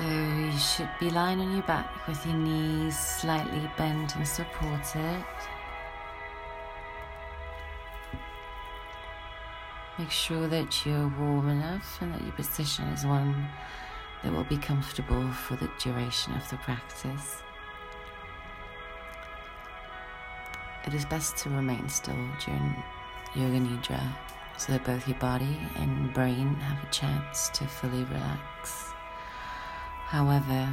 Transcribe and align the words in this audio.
So 0.00 0.06
you 0.06 0.58
should 0.58 0.88
be 0.98 1.10
lying 1.10 1.40
on 1.40 1.52
your 1.52 1.62
back 1.64 2.08
with 2.08 2.24
your 2.24 2.34
knees 2.34 2.98
slightly 2.98 3.70
bent 3.76 4.16
and 4.16 4.26
supported. 4.26 5.24
Make 9.98 10.10
sure 10.10 10.48
that 10.48 10.86
you're 10.86 11.12
warm 11.18 11.50
enough 11.50 11.98
and 12.00 12.14
that 12.14 12.22
your 12.22 12.32
position 12.32 12.86
is 12.86 13.04
one 13.04 13.46
that 14.22 14.32
will 14.32 14.44
be 14.44 14.56
comfortable 14.56 15.30
for 15.32 15.56
the 15.56 15.70
duration 15.78 16.32
of 16.32 16.48
the 16.48 16.56
practice. 16.56 17.42
It 20.86 20.94
is 20.94 21.04
best 21.04 21.36
to 21.38 21.50
remain 21.50 21.90
still 21.90 22.24
during 22.46 22.82
Yoga 23.36 23.58
Nidra 23.58 24.02
so 24.56 24.72
that 24.72 24.84
both 24.84 25.06
your 25.06 25.18
body 25.18 25.58
and 25.76 26.14
brain 26.14 26.54
have 26.54 26.82
a 26.82 26.90
chance 26.90 27.50
to 27.50 27.66
fully 27.66 28.04
relax. 28.04 28.89
However, 30.10 30.68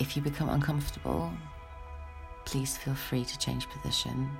if 0.00 0.16
you 0.16 0.22
become 0.22 0.48
uncomfortable, 0.48 1.30
please 2.46 2.78
feel 2.78 2.94
free 2.94 3.22
to 3.22 3.38
change 3.38 3.68
position. 3.68 4.30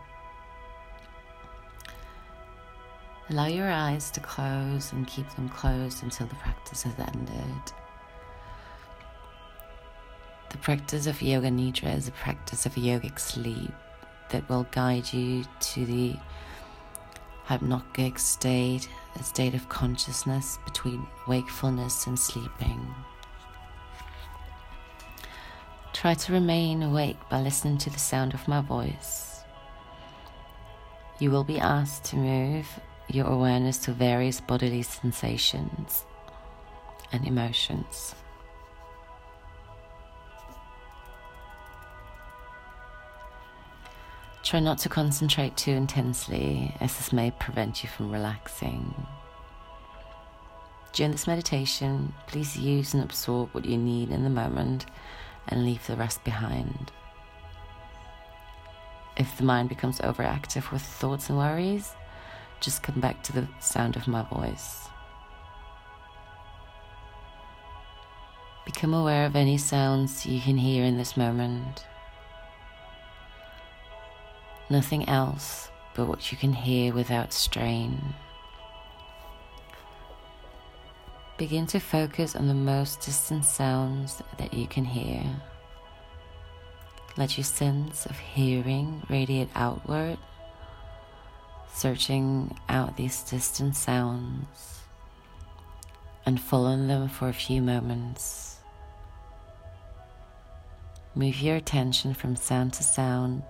Allow 3.29 3.48
your 3.48 3.70
eyes 3.70 4.10
to 4.12 4.20
close 4.20 4.91
and 4.93 5.06
keep 5.06 5.29
them 5.34 5.51
closed 5.51 6.02
until 6.02 6.29
the 6.29 6.34
practice 6.37 6.84
has 6.84 6.95
ended. 6.98 7.62
The 10.48 10.57
practice 10.57 11.07
of 11.07 11.20
Yoga 11.20 11.51
Nidra 11.51 11.95
is 11.95 12.09
a 12.09 12.12
practice 12.12 12.65
of 12.65 12.77
yogic 12.77 13.18
sleep 13.18 13.70
that 14.30 14.48
will 14.48 14.66
guide 14.70 15.12
you 15.12 15.45
to 15.60 15.84
the 15.84 16.16
hypnagogic 17.46 18.18
state, 18.18 18.88
a 19.17 19.23
state 19.23 19.55
of 19.55 19.69
consciousness 19.69 20.59
between 20.65 21.07
wakefulness 21.27 22.07
and 22.07 22.19
sleeping. 22.19 22.95
Try 25.93 26.15
to 26.15 26.32
remain 26.32 26.82
awake 26.82 27.19
by 27.29 27.41
listening 27.41 27.79
to 27.79 27.91
the 27.91 27.99
sound 27.99 28.35
of 28.35 28.47
my 28.47 28.60
voice. 28.60 29.43
You 31.19 31.30
will 31.30 31.45
be 31.45 31.59
asked 31.59 32.05
to 32.07 32.16
move 32.16 32.69
your 33.09 33.27
awareness 33.27 33.79
to 33.79 33.93
various 33.93 34.41
bodily 34.41 34.82
sensations 34.82 36.04
and 37.10 37.27
emotions. 37.27 38.15
Try 44.49 44.60
not 44.60 44.79
to 44.79 44.88
concentrate 44.88 45.59
too 45.59 45.73
intensely, 45.73 46.74
as 46.80 46.96
this 46.96 47.13
may 47.13 47.32
prevent 47.32 47.82
you 47.82 47.91
from 47.91 48.10
relaxing. 48.10 48.95
During 50.95 51.13
this 51.13 51.27
meditation, 51.27 52.15
please 52.27 52.57
use 52.57 52.95
and 52.95 53.04
absorb 53.04 53.51
what 53.52 53.66
you 53.66 53.76
need 53.76 54.09
in 54.09 54.24
the 54.24 54.30
moment 54.30 54.87
and 55.49 55.66
leave 55.66 55.87
the 55.87 55.96
rest 55.96 56.24
behind. 56.24 56.91
If 59.19 59.37
the 59.37 59.45
mind 59.45 59.69
becomes 59.69 59.99
overactive 59.99 60.73
with 60.73 60.80
thoughts 60.80 61.29
and 61.29 61.37
worries, 61.37 61.93
just 62.59 62.82
come 62.82 63.01
back 63.01 63.23
to 63.24 63.35
the 63.35 63.49
sound 63.60 63.96
of 63.96 64.09
my 64.09 64.22
voice. 64.22 64.88
Become 68.65 68.94
aware 68.94 69.26
of 69.26 69.37
any 69.37 69.59
sounds 69.59 70.25
you 70.25 70.41
can 70.41 70.56
hear 70.56 70.84
in 70.84 70.97
this 70.97 71.19
moment 71.19 71.84
nothing 74.71 75.09
else 75.09 75.71
but 75.94 76.06
what 76.06 76.31
you 76.31 76.38
can 76.38 76.53
hear 76.53 76.93
without 76.93 77.33
strain. 77.33 78.15
Begin 81.37 81.66
to 81.69 81.78
focus 81.78 82.34
on 82.34 82.49
the 82.49 82.55
most 82.55 83.00
distant 83.00 83.44
sounds 83.44 84.22
that 84.38 84.53
you 84.53 84.66
can 84.66 84.84
hear. 84.84 85.25
Let 87.16 87.37
your 87.37 87.44
sense 87.44 88.06
of 88.06 88.19
hearing 88.19 89.03
radiate 89.09 89.50
outward, 89.54 90.19
searching 91.72 92.56
out 92.69 92.97
these 92.97 93.22
distant 93.22 93.76
sounds 93.76 94.82
and 96.26 96.41
following 96.41 96.88
them 96.88 97.09
for 97.09 97.28
a 97.28 97.32
few 97.32 97.62
moments. 97.62 98.56
Move 101.15 101.41
your 101.41 101.56
attention 101.56 102.15
from 102.15 102.37
sound 102.37 102.72
to 102.75 102.82
sound 102.82 103.42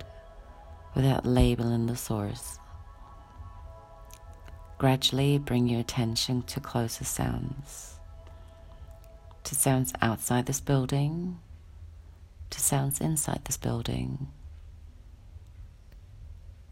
without 0.95 1.25
labeling 1.25 1.85
the 1.85 1.95
source. 1.95 2.59
Gradually 4.77 5.37
bring 5.37 5.67
your 5.67 5.81
attention 5.81 6.43
to 6.43 6.59
closer 6.59 7.03
sounds, 7.03 7.99
to 9.43 9.55
sounds 9.55 9.93
outside 10.01 10.45
this 10.45 10.61
building, 10.61 11.39
to 12.49 12.59
sounds 12.59 13.01
inside 13.01 13.41
this 13.45 13.57
building, 13.57 14.27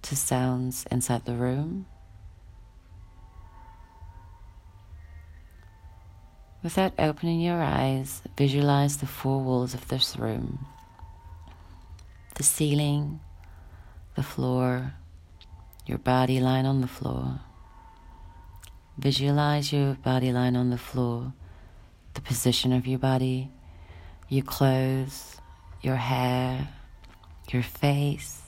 to 0.03 0.15
sounds 0.15 0.85
inside 0.89 1.25
the 1.25 1.35
room. 1.35 1.85
Without 6.63 6.93
opening 6.97 7.39
your 7.39 7.61
eyes, 7.61 8.21
visualize 8.37 8.97
the 8.97 9.05
four 9.05 9.39
walls 9.41 9.73
of 9.73 9.87
this 9.89 10.17
room 10.17 10.65
the 12.35 12.43
ceiling, 12.43 13.19
the 14.17 14.23
floor, 14.23 14.93
your 15.85 15.99
body 15.99 16.39
lying 16.39 16.65
on 16.65 16.81
the 16.81 16.87
floor. 16.87 17.39
Visualize 18.97 19.71
your 19.71 19.93
body 19.93 20.31
lying 20.31 20.55
on 20.55 20.71
the 20.71 20.77
floor, 20.77 21.33
the 22.15 22.21
position 22.21 22.73
of 22.73 22.87
your 22.87 22.97
body, 22.97 23.51
your 24.27 24.43
clothes, 24.43 25.37
your 25.83 25.97
hair, 25.97 26.67
your 27.53 27.61
face. 27.61 28.41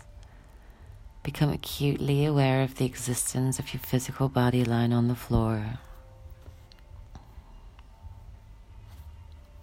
Become 1.22 1.52
acutely 1.52 2.26
aware 2.26 2.64
of 2.64 2.78
the 2.78 2.86
existence 2.88 3.60
of 3.60 3.72
your 3.72 3.82
physical 3.82 4.28
body 4.28 4.66
lying 4.66 4.92
on 4.92 5.08
the 5.08 5.14
floor. 5.14 5.78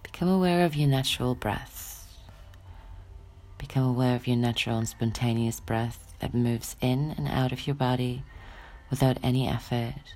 Become 0.05 0.29
aware 0.29 0.65
of 0.65 0.77
your 0.77 0.89
natural 0.89 1.35
breath. 1.35 1.76
Become 3.77 3.91
aware 3.91 4.17
of 4.17 4.27
your 4.27 4.39
natural 4.39 4.79
and 4.79 4.89
spontaneous 4.89 5.61
breath 5.61 6.15
that 6.21 6.33
moves 6.33 6.77
in 6.81 7.15
and 7.19 7.29
out 7.29 7.53
of 7.53 7.67
your 7.67 7.77
body 7.77 8.23
without 8.89 9.19
any 9.23 9.47
effort. 9.47 10.15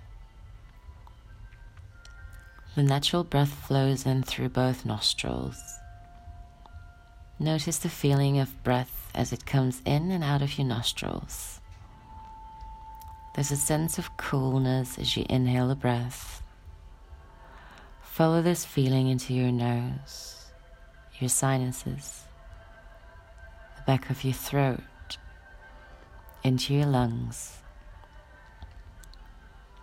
The 2.74 2.82
natural 2.82 3.22
breath 3.22 3.52
flows 3.52 4.06
in 4.06 4.22
through 4.22 4.48
both 4.48 4.86
nostrils. 4.86 5.60
Notice 7.38 7.76
the 7.76 7.90
feeling 7.90 8.38
of 8.38 8.64
breath 8.64 9.10
as 9.14 9.30
it 9.30 9.44
comes 9.44 9.82
in 9.84 10.10
and 10.10 10.24
out 10.24 10.40
of 10.40 10.56
your 10.56 10.66
nostrils. 10.66 11.60
There's 13.34 13.50
a 13.50 13.56
sense 13.56 13.98
of 13.98 14.16
coolness 14.16 14.98
as 14.98 15.18
you 15.18 15.26
inhale 15.28 15.68
the 15.68 15.76
breath. 15.76 16.42
Follow 18.00 18.40
this 18.40 18.64
feeling 18.64 19.08
into 19.08 19.34
your 19.34 19.52
nose, 19.52 20.46
your 21.18 21.28
sinuses, 21.28 22.24
back 23.90 24.08
of 24.08 24.22
your 24.22 24.32
throat, 24.32 25.18
into 26.44 26.72
your 26.72 26.86
lungs. 26.86 27.58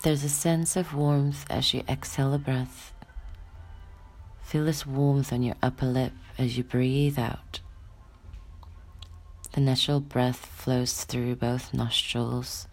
There's 0.01 0.23
a 0.23 0.29
sense 0.29 0.78
of 0.78 0.94
warmth 0.94 1.45
as 1.50 1.73
you 1.73 1.84
exhale 1.90 2.34
a 2.34 2.38
breath. 2.38 2.94
Feel 4.44 4.63
this 4.63 4.85
warmth 4.88 5.34
on 5.34 5.44
your 5.44 5.57
upper 5.62 5.88
lip 5.88 6.13
as 6.38 6.57
you 6.57 6.63
breathe 6.63 7.19
out. 7.19 7.59
The 9.51 9.59
natural 9.59 10.00
breath 10.00 10.38
flows 10.38 11.03
through 11.03 11.35
both 11.35 11.73
nostrils 11.73 12.69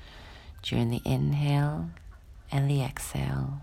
during 0.63 0.91
the 0.91 1.03
inhale 1.05 1.91
and 2.53 2.71
the 2.71 2.81
exhale. 2.81 3.61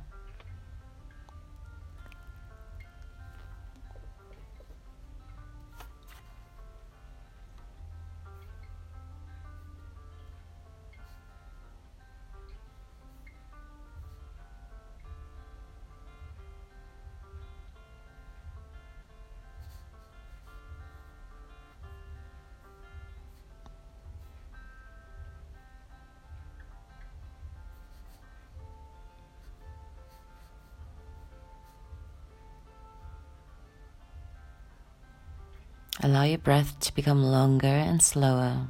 Allow 36.03 36.23
your 36.23 36.39
breath 36.39 36.79
to 36.79 36.95
become 36.95 37.21
longer 37.21 37.67
and 37.67 38.01
slower. 38.01 38.65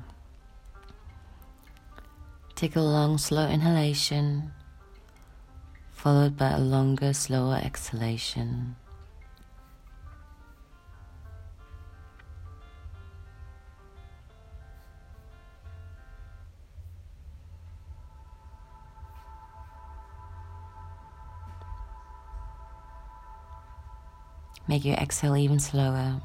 Take 2.55 2.75
a 2.75 2.81
long, 2.81 3.17
slow 3.17 3.47
inhalation, 3.47 4.51
followed 5.93 6.35
by 6.35 6.49
a 6.49 6.59
longer, 6.59 7.13
slower 7.13 7.61
exhalation. 7.63 8.75
Make 24.67 24.83
your 24.83 24.95
exhale 24.95 25.37
even 25.37 25.59
slower. 25.59 26.21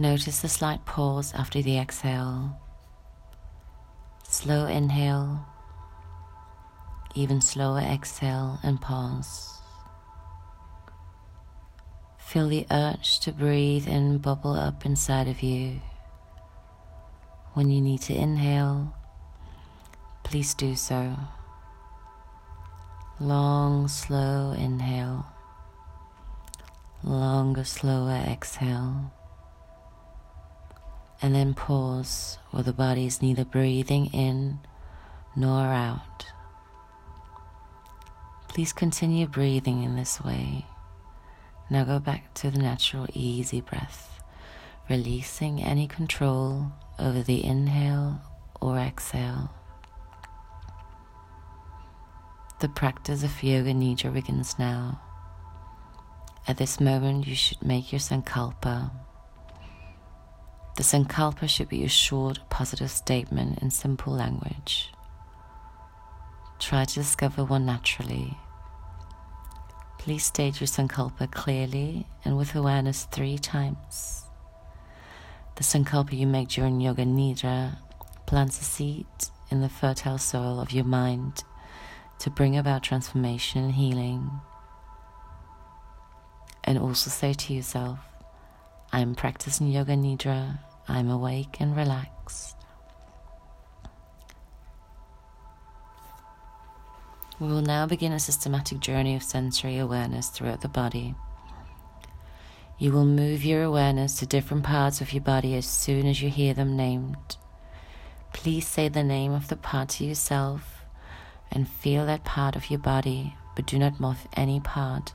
Notice 0.00 0.42
the 0.42 0.48
slight 0.48 0.84
pause 0.86 1.34
after 1.34 1.60
the 1.60 1.76
exhale. 1.76 2.56
Slow 4.22 4.66
inhale, 4.66 5.44
even 7.16 7.40
slower 7.40 7.80
exhale 7.80 8.60
and 8.62 8.80
pause. 8.80 9.58
Feel 12.16 12.48
the 12.48 12.64
urge 12.70 13.18
to 13.20 13.32
breathe 13.32 13.88
in 13.88 14.18
bubble 14.18 14.52
up 14.52 14.86
inside 14.86 15.26
of 15.26 15.42
you. 15.42 15.80
When 17.54 17.68
you 17.68 17.80
need 17.80 18.02
to 18.02 18.14
inhale, 18.14 18.94
please 20.22 20.54
do 20.54 20.76
so. 20.76 21.16
Long, 23.18 23.88
slow 23.88 24.52
inhale, 24.52 25.26
longer, 27.02 27.64
slower 27.64 28.22
exhale, 28.28 29.10
and 31.20 31.34
then 31.34 31.54
pause 31.54 32.38
where 32.50 32.62
the 32.62 32.72
body 32.72 33.06
is 33.06 33.22
neither 33.22 33.44
breathing 33.44 34.06
in 34.06 34.58
nor 35.34 35.66
out. 35.66 36.26
Please 38.48 38.72
continue 38.72 39.26
breathing 39.26 39.82
in 39.82 39.96
this 39.96 40.22
way. 40.22 40.66
Now 41.70 41.84
go 41.84 41.98
back 41.98 42.34
to 42.34 42.50
the 42.50 42.58
natural, 42.58 43.06
easy 43.12 43.60
breath, 43.60 44.22
releasing 44.88 45.62
any 45.62 45.86
control 45.86 46.72
over 46.98 47.22
the 47.22 47.44
inhale 47.44 48.20
or 48.60 48.78
exhale. 48.78 49.50
The 52.60 52.68
practice 52.68 53.22
of 53.22 53.42
Yoga 53.42 53.72
Nidra 53.72 54.12
begins 54.12 54.58
now. 54.58 55.00
At 56.48 56.56
this 56.56 56.80
moment, 56.80 57.26
you 57.26 57.36
should 57.36 57.62
make 57.62 57.92
your 57.92 58.00
Sankalpa. 58.00 58.90
The 60.78 60.84
Sankalpa 60.84 61.48
should 61.48 61.68
be 61.68 61.82
a 61.82 61.88
short, 61.88 62.38
positive 62.50 62.92
statement 62.92 63.58
in 63.58 63.72
simple 63.72 64.12
language. 64.12 64.92
Try 66.60 66.84
to 66.84 66.94
discover 66.94 67.44
one 67.44 67.66
naturally. 67.66 68.38
Please 69.98 70.24
state 70.24 70.60
your 70.60 70.68
Sankalpa 70.68 71.32
clearly 71.32 72.06
and 72.24 72.36
with 72.36 72.54
awareness 72.54 73.08
three 73.10 73.38
times. 73.38 74.22
The 75.56 75.64
Sankalpa 75.64 76.12
you 76.12 76.28
make 76.28 76.50
during 76.50 76.80
Yoga 76.80 77.04
Nidra 77.04 77.78
plants 78.26 78.60
a 78.60 78.64
seed 78.64 79.06
in 79.50 79.62
the 79.62 79.68
fertile 79.68 80.16
soil 80.16 80.60
of 80.60 80.70
your 80.70 80.84
mind 80.84 81.42
to 82.20 82.30
bring 82.30 82.56
about 82.56 82.84
transformation 82.84 83.64
and 83.64 83.74
healing. 83.74 84.30
And 86.62 86.78
also 86.78 87.10
say 87.10 87.32
to 87.32 87.52
yourself, 87.52 87.98
I 88.92 89.00
am 89.00 89.16
practicing 89.16 89.66
Yoga 89.66 89.96
Nidra, 89.96 90.60
I 90.88 90.98
am 90.98 91.10
awake 91.10 91.60
and 91.60 91.76
relaxed. 91.76 92.56
We 97.38 97.46
will 97.46 97.62
now 97.62 97.86
begin 97.86 98.12
a 98.12 98.18
systematic 98.18 98.80
journey 98.80 99.14
of 99.14 99.22
sensory 99.22 99.78
awareness 99.78 100.28
throughout 100.28 100.62
the 100.62 100.68
body. 100.68 101.14
You 102.78 102.90
will 102.92 103.04
move 103.04 103.44
your 103.44 103.62
awareness 103.62 104.18
to 104.18 104.26
different 104.26 104.64
parts 104.64 105.00
of 105.00 105.12
your 105.12 105.22
body 105.22 105.54
as 105.54 105.66
soon 105.66 106.06
as 106.06 106.22
you 106.22 106.30
hear 106.30 106.54
them 106.54 106.76
named. 106.76 107.36
Please 108.32 108.66
say 108.66 108.88
the 108.88 109.04
name 109.04 109.32
of 109.32 109.48
the 109.48 109.56
part 109.56 109.90
to 109.90 110.04
yourself 110.04 110.84
and 111.50 111.68
feel 111.68 112.06
that 112.06 112.24
part 112.24 112.56
of 112.56 112.70
your 112.70 112.78
body, 112.78 113.34
but 113.54 113.66
do 113.66 113.78
not 113.78 114.00
move 114.00 114.26
any 114.34 114.60
part. 114.60 115.12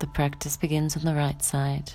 The 0.00 0.06
practice 0.06 0.56
begins 0.56 0.96
on 0.96 1.04
the 1.04 1.14
right 1.14 1.42
side. 1.42 1.92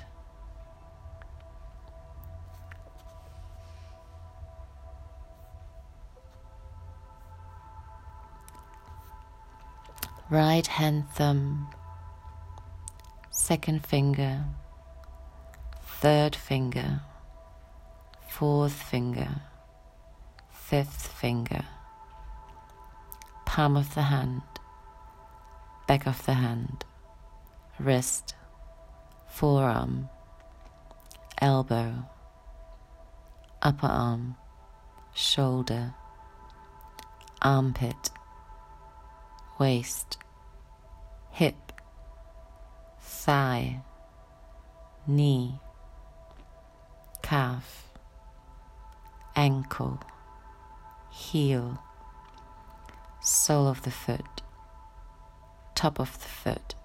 Right 10.27 10.65
hand 10.65 11.07
thumb, 11.09 11.67
second 13.29 13.85
finger, 13.85 14.43
third 15.83 16.35
finger, 16.35 17.01
fourth 18.27 18.73
finger, 18.73 19.41
fifth 20.49 21.05
finger. 21.05 21.63
Palm 23.45 23.77
of 23.77 23.93
the 23.93 24.01
hand, 24.01 24.41
back 25.87 26.07
of 26.07 26.25
the 26.25 26.33
hand, 26.33 26.85
wrist, 27.77 28.33
forearm, 29.27 30.09
elbow, 31.39 32.03
upper 33.61 33.85
arm, 33.85 34.37
shoulder, 35.13 35.93
armpit, 37.43 38.09
waist, 39.57 40.17
hip, 41.31 41.71
thigh, 42.99 43.81
knee, 45.07 45.59
calf, 47.21 47.91
ankle, 49.35 49.99
heel 51.11 51.79
sole 53.21 53.67
of 53.67 53.81
the 53.81 53.91
foot, 53.91 54.43
top 55.73 55.99
of 55.99 56.13
the 56.21 56.27
foot, 56.27 56.75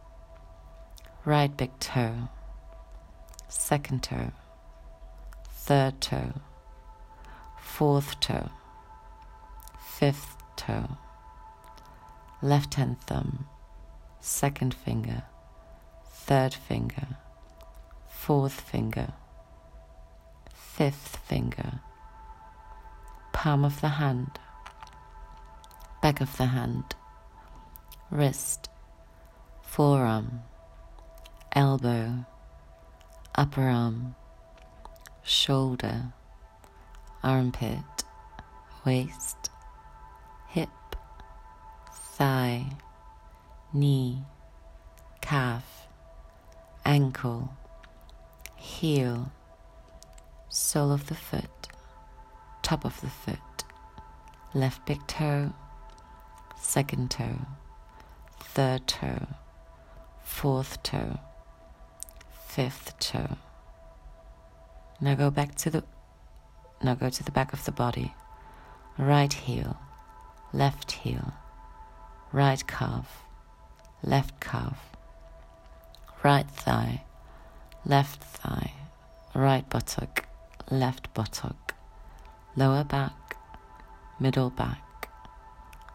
right 1.25 1.55
big 1.57 1.71
toe, 1.81 2.29
second 3.49 4.03
toe, 4.03 4.33
third 5.51 6.01
toe, 6.01 6.33
fourth 7.59 8.19
toe, 8.21 8.49
fifth 9.79 10.37
toe, 10.57 10.97
left 12.43 12.75
hand 12.75 13.01
thumb, 13.03 13.47
second 14.21 14.75
finger, 14.75 15.25
third 16.11 16.55
finger, 16.55 17.17
fourth 18.09 18.61
finger, 18.61 19.13
fifth 20.55 21.17
finger, 21.17 21.81
palm 23.33 23.65
of 23.65 23.81
the 23.81 23.89
hand 23.89 24.39
back 26.01 26.21
of 26.21 26.37
the 26.39 26.47
hand, 26.47 26.95
wrist, 28.11 28.71
forearm, 29.63 30.41
elbow, 31.53 32.25
upper 33.35 33.63
arm, 33.63 34.15
shoulder, 35.23 36.13
armpit, 37.23 38.05
waist, 38.87 39.50
thigh, 42.21 42.67
knee, 43.73 44.19
calf, 45.23 45.89
ankle, 46.85 47.51
heel, 48.57 49.33
sole 50.51 50.93
of 50.93 51.07
the 51.07 51.15
foot, 51.15 51.69
top 52.61 52.85
of 52.85 53.01
the 53.01 53.09
foot, 53.09 53.65
left 54.53 54.85
big 54.85 54.99
toe, 55.07 55.51
second 56.61 57.11
toe, 57.11 57.39
third 58.39 58.87
toe, 58.87 59.27
fourth 60.23 60.83
toe, 60.83 61.19
fifth 62.49 62.99
toe. 62.99 63.39
Now 65.01 65.15
go 65.15 65.31
back 65.31 65.55
to 65.55 65.71
the 65.71 65.85
now 66.83 66.97
go 66.97 67.09
to 67.09 67.25
the 67.25 67.33
back 67.33 67.55
of 67.55 67.65
the 67.65 67.73
body. 67.73 68.13
Right 68.99 69.33
heel, 69.33 69.79
left 70.53 70.93
heel, 70.93 71.33
right 72.33 72.67
calf, 72.67 73.25
left 74.03 74.41
calf, 74.41 74.91
right 76.23 76.49
thigh, 76.51 77.03
left 77.85 78.23
thigh, 78.23 78.73
right 79.35 79.69
buttock, 79.69 80.27
left 80.71 81.13
buttock, 81.15 81.75
lower 82.57 82.85
back, 82.85 83.37
middle 84.19 84.51
back 84.51 84.81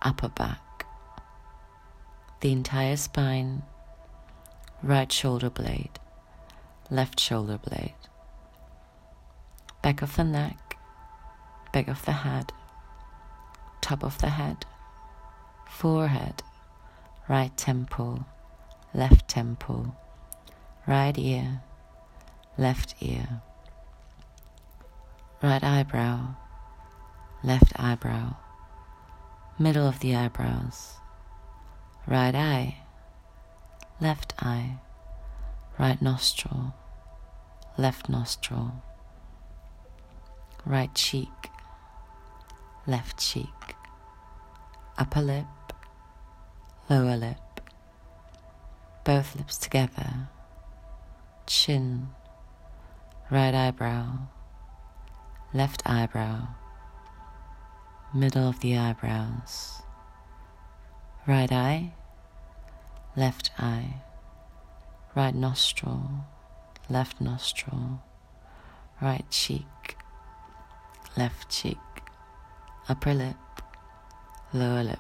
upper 0.06 0.30
back, 0.30 0.86
the 2.42 2.51
entire 2.51 2.96
spine, 2.96 3.63
right 4.84 5.12
shoulder 5.12 5.50
blade, 5.50 6.00
left 6.92 7.20
shoulder 7.20 7.58
blade, 7.58 7.96
back 9.82 10.04
of 10.04 10.15
the 10.15 10.24
neck, 10.24 10.77
back 11.74 11.88
of 11.88 12.06
the 12.06 12.12
head, 12.12 12.54
top 13.82 14.04
of 14.04 14.20
the 14.20 14.30
head, 14.30 14.63
forehead, 15.65 16.43
right 17.27 17.55
temple, 17.57 18.25
left 18.93 19.27
temple, 19.27 19.95
right 20.88 21.17
ear, 21.17 21.62
left 22.57 22.95
ear, 23.01 23.41
right 25.41 25.63
eyebrow, 25.63 26.36
left 27.43 27.74
eyebrow 27.77 28.36
middle 29.57 29.88
of 29.88 30.00
the 30.01 30.13
eyebrows, 30.13 30.95
right 32.05 32.36
eye, 32.36 32.75
left 34.01 34.34
eye, 34.39 34.77
right 35.79 36.01
nostril, 36.01 36.74
left 37.77 38.10
nostril, 38.10 38.84
right 40.65 40.93
cheek, 40.93 41.50
left 42.86 43.17
cheek, 43.17 43.75
upper 44.98 45.22
lip, 45.22 45.46
lower 46.90 47.18
lip, 47.18 47.38
both 49.04 49.36
lips 49.36 49.58
together, 49.58 50.30
chin, 51.46 52.08
right 53.30 53.54
eyebrow, 53.54 54.20
left 55.54 55.82
eyebrow, 55.86 56.48
middle 58.14 58.48
of 58.48 58.60
the 58.62 58.78
eyebrows, 58.78 59.82
right 61.28 61.52
eye, 61.52 61.92
left 63.18 63.52
eye, 63.60 63.96
right 65.14 65.36
nostril, 65.36 66.25
left 66.90 67.20
nostril, 67.20 68.02
right 69.02 69.30
cheek, 69.30 69.98
left 71.18 71.50
cheek, 71.50 71.78
upper 72.88 73.14
lip, 73.14 73.36
lower 74.55 74.83
lip, 74.83 75.00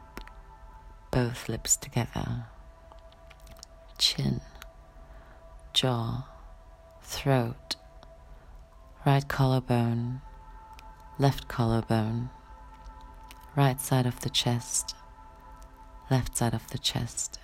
both 1.11 1.47
lips 1.47 1.77
together, 1.77 2.43
chin, 3.97 4.41
jaw, 5.73 6.25
throat, 7.01 7.77
right 9.05 9.25
collarbone, 9.29 10.19
left 11.17 11.47
collarbone, 11.47 12.29
right 13.55 13.79
side 13.79 14.05
of 14.05 14.19
the 14.19 14.29
chest, 14.29 14.93
left 16.11 16.35
side 16.35 16.53
of 16.53 16.69
the 16.71 16.77
chest, 16.77 17.39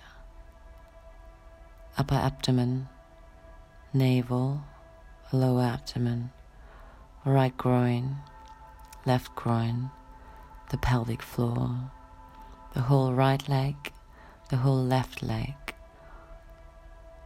upper 1.96 2.14
abdomen, 2.14 2.88
navel, 3.94 4.62
lower 5.32 5.62
abdomen, 5.62 6.30
right 7.24 7.56
groin, 7.56 8.16
left 9.06 9.34
groin, 9.34 9.90
the 10.70 10.76
pelvic 10.76 11.22
floor, 11.22 11.90
the 12.74 12.80
whole 12.80 13.12
right 13.12 13.48
leg, 13.48 13.74
the 14.48 14.56
whole 14.56 14.82
left 14.82 15.22
leg, 15.22 15.54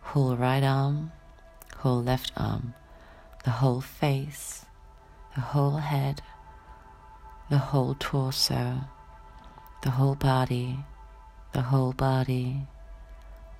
whole 0.00 0.36
right 0.36 0.64
arm, 0.64 1.12
whole 1.78 2.02
left 2.02 2.32
arm, 2.36 2.74
the 3.44 3.50
whole 3.50 3.80
face, 3.80 4.64
the 5.34 5.40
whole 5.40 5.76
head, 5.76 6.20
the 7.48 7.58
whole 7.58 7.94
torso, 7.98 8.80
the 9.82 9.90
whole 9.90 10.16
body, 10.16 10.78
the 11.52 11.62
whole 11.62 11.92
body, 11.92 12.66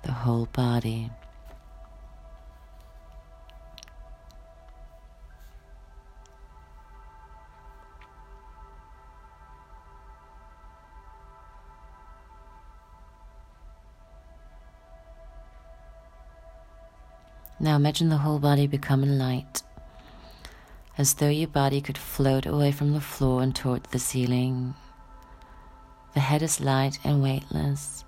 the 0.03 0.11
whole 0.11 0.47
body. 0.47 1.09
Imagine 17.77 18.09
the 18.09 18.17
whole 18.17 18.39
body 18.39 18.65
becoming 18.65 19.19
light, 19.19 19.61
as 20.97 21.13
though 21.13 21.29
your 21.29 21.47
body 21.47 21.79
could 21.79 21.97
float 21.97 22.47
away 22.47 22.71
from 22.71 22.91
the 22.91 22.99
floor 22.99 23.43
and 23.43 23.55
toward 23.55 23.83
the 23.85 23.99
ceiling. 23.99 24.73
The 26.15 26.19
head 26.19 26.41
is 26.41 26.59
light 26.59 26.97
and 27.03 27.21
weightless, 27.21 28.03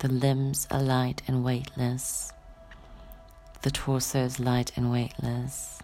the 0.00 0.08
limbs 0.08 0.68
are 0.70 0.82
light 0.82 1.22
and 1.26 1.42
weightless, 1.42 2.34
the 3.62 3.70
torso 3.70 4.24
is 4.24 4.38
light 4.38 4.72
and 4.76 4.92
weightless, 4.92 5.80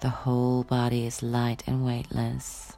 the 0.00 0.08
whole 0.08 0.62
body 0.62 1.06
is 1.06 1.24
light 1.24 1.64
and 1.66 1.84
weightless. 1.84 2.72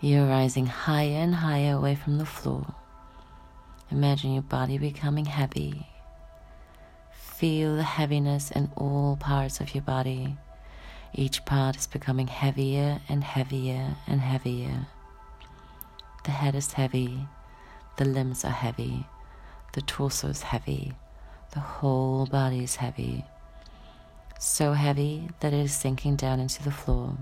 You're 0.00 0.26
rising 0.26 0.66
higher 0.66 1.18
and 1.18 1.36
higher 1.36 1.76
away 1.76 1.94
from 1.94 2.18
the 2.18 2.26
floor. 2.26 2.74
Imagine 3.92 4.32
your 4.32 4.42
body 4.42 4.76
becoming 4.76 5.26
heavy 5.26 5.86
Feel 7.38 7.76
the 7.76 7.84
heaviness 7.84 8.50
in 8.50 8.68
all 8.74 9.14
parts 9.14 9.60
of 9.60 9.72
your 9.72 9.82
body. 9.82 10.36
Each 11.14 11.44
part 11.44 11.76
is 11.76 11.86
becoming 11.86 12.26
heavier 12.26 13.00
and 13.08 13.22
heavier 13.22 13.94
and 14.08 14.20
heavier. 14.20 14.88
The 16.24 16.32
head 16.32 16.56
is 16.56 16.72
heavy, 16.72 17.28
the 17.96 18.06
limbs 18.06 18.44
are 18.44 18.50
heavy, 18.50 19.06
the 19.72 19.82
torso 19.82 20.26
is 20.26 20.42
heavy, 20.42 20.94
the 21.52 21.60
whole 21.60 22.26
body 22.26 22.64
is 22.64 22.74
heavy. 22.74 23.24
So 24.40 24.72
heavy 24.72 25.28
that 25.38 25.52
it 25.52 25.60
is 25.60 25.72
sinking 25.72 26.16
down 26.16 26.40
into 26.40 26.64
the 26.64 26.72
floor. 26.72 27.16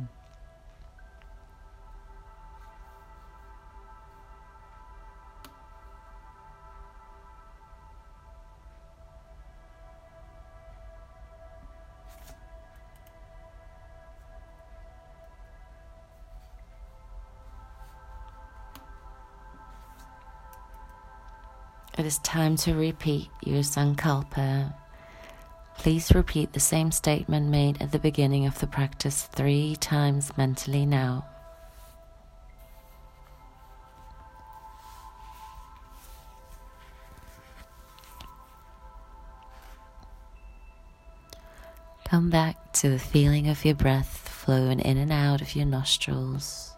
It 21.98 22.04
is 22.04 22.18
time 22.18 22.56
to 22.58 22.74
repeat 22.74 23.30
your 23.42 23.62
Sankalpa. 23.62 24.74
Please 25.78 26.14
repeat 26.14 26.52
the 26.52 26.60
same 26.60 26.92
statement 26.92 27.48
made 27.48 27.80
at 27.80 27.90
the 27.90 27.98
beginning 27.98 28.44
of 28.44 28.58
the 28.58 28.66
practice 28.66 29.22
three 29.32 29.76
times 29.76 30.30
mentally 30.36 30.84
now. 30.84 31.24
Come 42.04 42.28
back 42.28 42.74
to 42.74 42.90
the 42.90 42.98
feeling 42.98 43.48
of 43.48 43.64
your 43.64 43.74
breath 43.74 44.28
flowing 44.28 44.80
in 44.80 44.98
and 44.98 45.10
out 45.10 45.40
of 45.40 45.56
your 45.56 45.66
nostrils. 45.66 46.75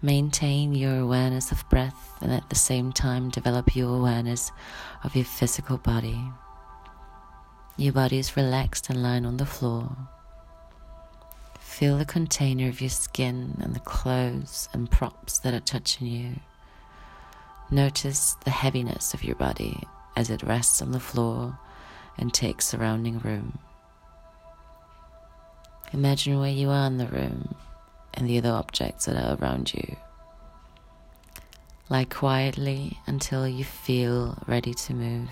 Maintain 0.00 0.74
your 0.74 1.00
awareness 1.00 1.50
of 1.50 1.68
breath 1.68 2.12
and 2.20 2.32
at 2.32 2.48
the 2.50 2.54
same 2.54 2.92
time 2.92 3.30
develop 3.30 3.74
your 3.74 3.96
awareness 3.96 4.52
of 5.02 5.16
your 5.16 5.24
physical 5.24 5.76
body. 5.76 6.20
Your 7.76 7.92
body 7.92 8.18
is 8.18 8.36
relaxed 8.36 8.88
and 8.90 9.02
lying 9.02 9.26
on 9.26 9.38
the 9.38 9.46
floor. 9.46 9.96
Feel 11.58 11.98
the 11.98 12.04
container 12.04 12.68
of 12.68 12.80
your 12.80 12.90
skin 12.90 13.58
and 13.60 13.74
the 13.74 13.80
clothes 13.80 14.68
and 14.72 14.88
props 14.88 15.40
that 15.40 15.52
are 15.52 15.60
touching 15.60 16.06
you. 16.06 16.36
Notice 17.68 18.36
the 18.44 18.50
heaviness 18.50 19.14
of 19.14 19.24
your 19.24 19.36
body 19.36 19.82
as 20.16 20.30
it 20.30 20.44
rests 20.44 20.80
on 20.80 20.92
the 20.92 21.00
floor 21.00 21.58
and 22.16 22.32
takes 22.32 22.66
surrounding 22.66 23.18
room. 23.18 23.58
Imagine 25.92 26.38
where 26.38 26.50
you 26.50 26.70
are 26.70 26.86
in 26.86 26.98
the 26.98 27.06
room 27.06 27.56
and 28.18 28.28
the 28.28 28.38
other 28.38 28.50
objects 28.50 29.04
that 29.06 29.16
are 29.16 29.36
around 29.40 29.72
you. 29.72 29.96
Lie 31.88 32.04
quietly 32.04 32.98
until 33.06 33.46
you 33.46 33.64
feel 33.64 34.42
ready 34.48 34.74
to 34.74 34.92
move. 34.92 35.30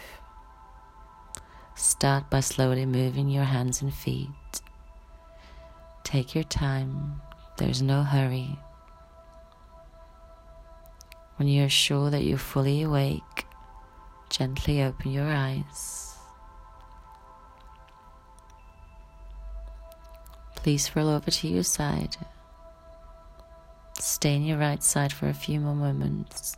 Start 1.74 2.30
by 2.30 2.40
slowly 2.40 2.86
moving 2.86 3.28
your 3.28 3.44
hands 3.44 3.82
and 3.82 3.92
feet. 3.92 4.28
Take 6.04 6.34
your 6.34 6.44
time, 6.44 7.20
there's 7.58 7.82
no 7.82 8.04
hurry. 8.04 8.56
When 11.36 11.48
you 11.48 11.64
are 11.64 11.68
sure 11.68 12.08
that 12.10 12.22
you're 12.22 12.38
fully 12.38 12.82
awake, 12.82 13.46
gently 14.30 14.80
open 14.82 15.10
your 15.10 15.26
eyes. 15.26 16.14
Please 20.54 20.94
roll 20.94 21.08
over 21.08 21.30
to 21.30 21.48
your 21.48 21.64
side 21.64 22.16
Stay 23.98 24.36
on 24.36 24.44
your 24.44 24.58
right 24.58 24.82
side 24.82 25.12
for 25.12 25.28
a 25.28 25.34
few 25.34 25.60
more 25.60 25.74
moments. 25.74 26.56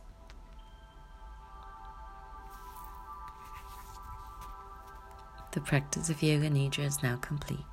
The 5.51 5.61
practice 5.61 6.09
of 6.09 6.21
Yoga 6.21 6.49
Nidra 6.49 6.85
is 6.85 7.01
now 7.01 7.15
complete. 7.17 7.65